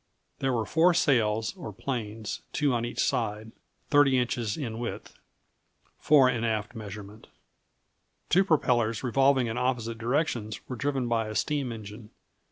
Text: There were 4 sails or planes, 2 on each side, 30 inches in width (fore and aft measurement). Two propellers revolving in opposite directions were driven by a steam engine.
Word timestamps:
There 0.39 0.51
were 0.51 0.65
4 0.65 0.95
sails 0.95 1.55
or 1.55 1.71
planes, 1.71 2.41
2 2.53 2.73
on 2.73 2.85
each 2.85 3.01
side, 3.03 3.51
30 3.91 4.17
inches 4.17 4.57
in 4.57 4.79
width 4.79 5.13
(fore 5.99 6.27
and 6.27 6.43
aft 6.43 6.73
measurement). 6.73 7.27
Two 8.27 8.43
propellers 8.43 9.03
revolving 9.03 9.45
in 9.45 9.59
opposite 9.59 9.99
directions 9.99 10.59
were 10.67 10.75
driven 10.75 11.07
by 11.07 11.27
a 11.27 11.35
steam 11.35 11.71
engine. 11.71 12.09